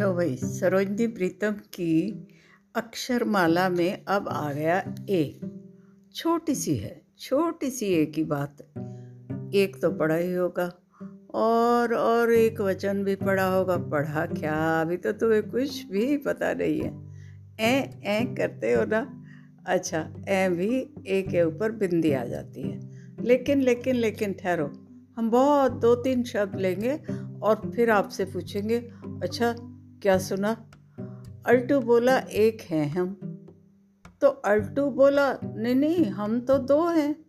[0.00, 2.28] लो भाई सरोजनी, प्रीतम की
[2.74, 5.40] अक्षरमाला में अब आ गया ए।
[6.14, 8.62] छोटी सी है, छोटी सी ए की बात।
[9.54, 10.72] एक तो पढ़ा ही होगा,
[11.34, 14.80] और और एक वचन भी पढ़ा होगा। पढ़ा क्या?
[14.80, 16.92] अभी तो तुम्हें कुछ भी पता नहीं है।
[17.60, 19.24] ए ए करते हो ना?
[19.66, 22.80] अच्छा ए भी ए के ऊपर बिंदी आ जाती है।
[23.20, 24.66] लेकिन लेकिन लेकिन ठहरो।
[25.16, 27.00] हम बहुत दो तीन शब्द लेंगे
[27.42, 28.78] और फिर आपसे पूछेंगे
[29.22, 29.54] अच्छा
[30.02, 30.70] क्या सुना?
[31.46, 33.20] अल्टू बोला, एक हैं हम।
[34.20, 37.24] तो अल्टू बोला, नहीं नहीं, हम तो दो हैं।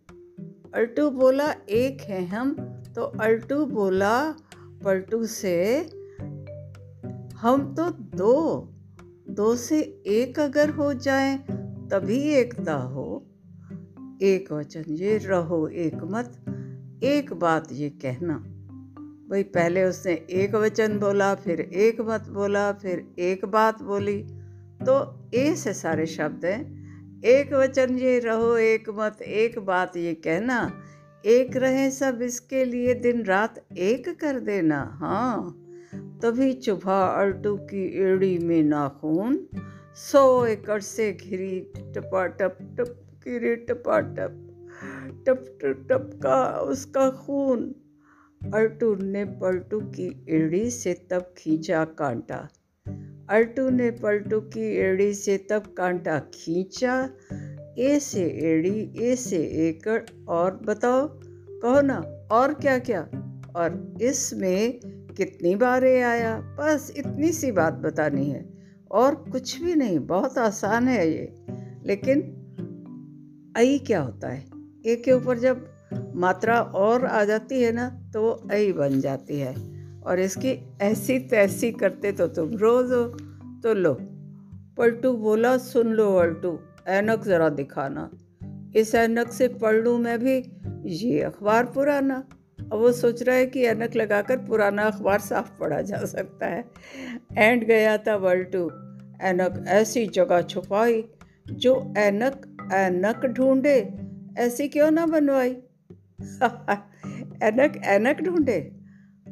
[0.74, 2.54] अल्टू बोला, एक हैं हम।
[2.94, 4.32] तो अल्टू बोला,
[4.84, 5.80] पलटू से
[7.34, 8.68] हम तो दो।
[9.28, 11.38] दो से एक अगर हो जाए,
[11.90, 13.26] तभी एकता हो।
[14.22, 16.44] एक वचन ये रहो, एक मत।
[17.04, 18.51] एक बात ये कहना।
[19.32, 24.22] भाई पहले उसने एक वचन बोला, फिर एक मत बोला, फिर एक बात बोली।
[24.86, 26.82] तो ए से सारे शब्द हैं।
[27.24, 30.72] एक वचन ये रहो, एक मत, एक बात ये कहना।
[31.26, 35.50] एक रहे सब इसके लिए, दिन रात एक कर देना। हाँ
[35.94, 39.48] तभी चुभा अल्टू की एड़ी में नाखून।
[39.94, 42.98] सौ एकड़ से घिरी टपा टप टप
[43.68, 44.48] टपा टप
[45.26, 47.74] टप टप टप का उसका खून।
[48.54, 52.48] अल्टू ने पलटू की एड़ी से तब खींचा कांटा।
[53.30, 57.10] अल्टू ने पलटू की एड़ी से तब कांटा खींचा।
[57.78, 61.20] ए से एड़ी ए से एकड़ और बताओ,
[61.62, 63.02] कहो ना, और क्या क्या
[63.56, 64.80] और इसमें
[65.16, 66.56] कितनी बार ए आया?
[66.60, 68.50] बस इतनी सी बात बतानी है।
[68.90, 71.34] और कुछ भी नहीं, बहुत आसान है ये।
[71.86, 72.18] लेकिन,
[73.56, 74.44] आई क्या होता है?
[74.86, 75.68] ए के ऊपर जब
[76.14, 79.54] मात्रा और आ जाती है ना तो वो ऐ बन जाती है।
[80.02, 83.04] और इसकी ऐसी तैसी करते तो तुम रोज हो
[83.62, 83.98] तो लो।
[84.76, 86.58] पलटू बोला, सुन लो अल्टू,
[86.88, 88.10] ऐनक ज़रा दिखाना।
[88.76, 90.52] इस ऐनक से पढ़ लूँ मैं भी
[90.86, 92.28] ये अखबार पुराना।
[92.72, 96.64] अब वो सोच रहा है कि ऐनक लगाकर पुराना अखबार साफ़ पढ़ा जा सकता है।
[97.38, 98.70] एंड गया था वल्टू
[99.20, 101.04] ऐनक ऐसी जगह छुपाई,
[101.48, 103.94] जो ऐनक ऐनक ढूंढे,
[104.38, 105.56] ऐसी क्यों ना बनवाई?
[107.42, 108.76] एनक एनक ढूंढे।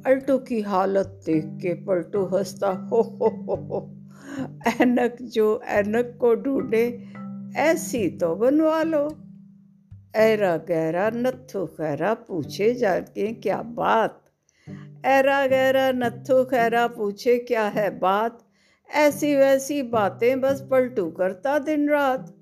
[0.07, 3.99] अल्टू की हालत देख के पलटू हंसता, हो हो हो हो,
[4.81, 7.09] एनक जो एनक को ढूंढे,
[7.57, 9.19] ऐसी तो बनवा लो।
[10.15, 14.25] ऐरा गहरा नत्थु खैरा पूछे जाके क्या बात।
[15.05, 18.39] ऐरा गहरा नत्थु खैरा पूछे क्या है बात।
[18.95, 22.40] ऐसी वैसी बातें बस पलटू करता दिन रात।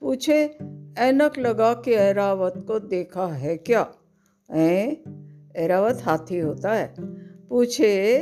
[0.00, 0.58] पूछे,
[0.98, 3.92] ऐनक लगा के ऐरावत को देखा है क्या?
[4.50, 4.94] ऐ?
[5.56, 6.94] ऐरावत हाथी होता है।
[7.48, 8.16] पूछे,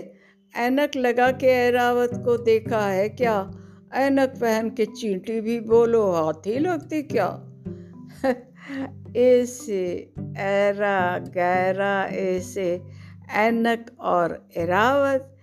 [0.56, 3.50] ऐनक लगा के ऐरावत को देखा है क्या?
[3.94, 7.52] ऐनक पहन के चींटी भी बोलो, हाथी लगती क्या?
[9.16, 12.82] ऐसे, ऐरा गहरा ऐसे,
[13.32, 15.36] ऐनक और एरावत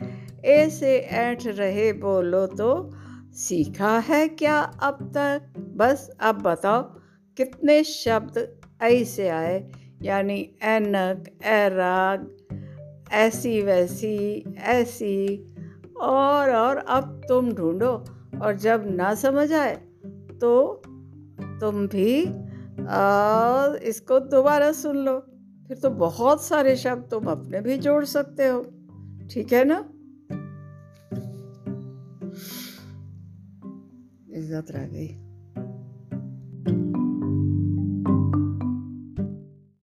[0.46, 2.96] ऐसे ऐठ रहे बोलो तो
[3.34, 5.54] सीखा है क्या अब तक?
[5.78, 6.82] बस अब बताओ
[7.38, 9.72] कितने शब्द ऐसे आए?
[10.02, 12.38] यानी एनक एराग
[13.12, 15.48] ऐसी वैसी ऐसी।
[16.02, 17.92] और और अब तुम ढूंढो
[18.42, 19.76] और जब ना समझ आए
[20.42, 20.82] तो
[21.62, 22.26] तुम भी
[22.88, 25.20] आ, इसको दोबारा सुन लो।
[25.68, 28.62] फिर तो बहुत सारे शब्द तुम अपने भी जोड़ सकते हो।
[29.32, 29.90] ठीक है ना?
[34.42, 35.31] árvores através